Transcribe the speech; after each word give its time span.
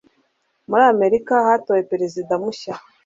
Muri 0.69 0.83
amerika 0.93 1.33
hatowe 1.47 1.81
perezida 1.91 2.33
mushya 2.43 2.73